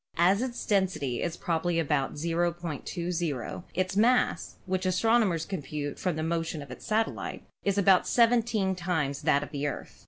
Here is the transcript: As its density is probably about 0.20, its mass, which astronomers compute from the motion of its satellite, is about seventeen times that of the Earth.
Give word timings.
As 0.17 0.41
its 0.41 0.65
density 0.65 1.21
is 1.21 1.37
probably 1.37 1.77
about 1.77 2.13
0.20, 2.15 3.63
its 3.75 3.95
mass, 3.95 4.55
which 4.65 4.87
astronomers 4.87 5.45
compute 5.45 5.99
from 5.99 6.15
the 6.15 6.23
motion 6.23 6.63
of 6.63 6.71
its 6.71 6.87
satellite, 6.87 7.43
is 7.63 7.77
about 7.77 8.07
seventeen 8.07 8.73
times 8.73 9.21
that 9.21 9.43
of 9.43 9.51
the 9.51 9.67
Earth. 9.67 9.99